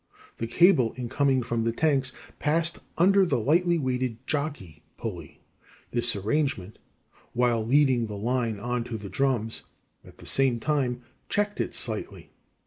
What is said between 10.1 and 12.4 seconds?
the same time checked it slightly.